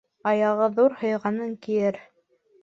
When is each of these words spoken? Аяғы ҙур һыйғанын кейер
Аяғы 0.29 0.69
ҙур 0.79 0.95
һыйғанын 1.01 1.53
кейер 1.69 2.01